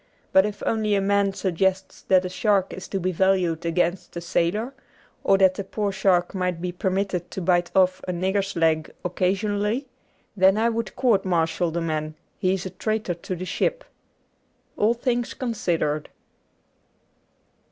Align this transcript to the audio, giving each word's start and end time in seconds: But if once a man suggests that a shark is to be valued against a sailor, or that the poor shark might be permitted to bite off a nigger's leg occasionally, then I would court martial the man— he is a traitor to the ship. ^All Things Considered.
But 0.33 0.47
if 0.47 0.63
once 0.65 0.87
a 0.95 0.99
man 0.99 1.31
suggests 1.31 2.01
that 2.07 2.25
a 2.25 2.29
shark 2.29 2.73
is 2.73 2.87
to 2.87 2.99
be 2.99 3.11
valued 3.11 3.67
against 3.67 4.17
a 4.17 4.19
sailor, 4.21 4.73
or 5.23 5.37
that 5.37 5.53
the 5.53 5.63
poor 5.63 5.91
shark 5.91 6.33
might 6.33 6.59
be 6.59 6.71
permitted 6.71 7.29
to 7.29 7.39
bite 7.39 7.69
off 7.75 8.01
a 8.07 8.11
nigger's 8.11 8.55
leg 8.55 8.89
occasionally, 9.05 9.85
then 10.35 10.57
I 10.57 10.69
would 10.69 10.95
court 10.95 11.23
martial 11.23 11.69
the 11.69 11.81
man— 11.81 12.15
he 12.39 12.55
is 12.55 12.65
a 12.65 12.71
traitor 12.71 13.13
to 13.13 13.35
the 13.35 13.45
ship. 13.45 13.83
^All 14.75 14.97
Things 14.99 15.35
Considered. 15.35 16.09